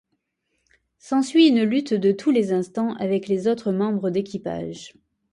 S'ensuit 0.97 1.47
une 1.49 1.61
lutte 1.61 1.93
de 1.93 2.11
tous 2.11 2.31
les 2.31 2.53
instants 2.53 2.95
avec 2.95 3.27
les 3.27 3.47
autres 3.47 3.71
membres 3.71 4.09
d'équipage. 4.09 4.95